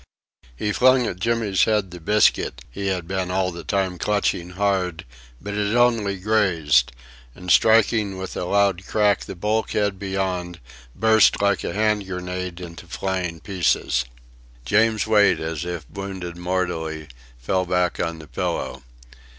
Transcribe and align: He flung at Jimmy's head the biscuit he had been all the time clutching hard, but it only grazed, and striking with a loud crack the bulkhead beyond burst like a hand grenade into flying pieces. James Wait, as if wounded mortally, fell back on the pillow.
He 0.55 0.71
flung 0.71 1.05
at 1.05 1.19
Jimmy's 1.19 1.65
head 1.65 1.91
the 1.91 1.99
biscuit 1.99 2.63
he 2.71 2.87
had 2.87 3.07
been 3.07 3.29
all 3.29 3.51
the 3.51 3.63
time 3.63 3.99
clutching 3.99 4.49
hard, 4.57 5.05
but 5.39 5.53
it 5.53 5.75
only 5.75 6.17
grazed, 6.17 6.91
and 7.35 7.51
striking 7.51 8.17
with 8.17 8.35
a 8.35 8.45
loud 8.45 8.83
crack 8.87 9.25
the 9.25 9.35
bulkhead 9.35 9.99
beyond 9.99 10.59
burst 10.95 11.39
like 11.39 11.63
a 11.63 11.73
hand 11.73 12.07
grenade 12.07 12.59
into 12.59 12.87
flying 12.87 13.41
pieces. 13.41 14.05
James 14.65 15.05
Wait, 15.05 15.39
as 15.39 15.65
if 15.65 15.85
wounded 15.87 16.35
mortally, 16.35 17.07
fell 17.37 17.67
back 17.67 17.99
on 17.99 18.17
the 18.17 18.27
pillow. 18.27 18.81